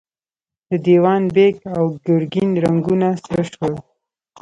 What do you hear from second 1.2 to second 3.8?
بېګ او ګرګين رنګونه سره شول.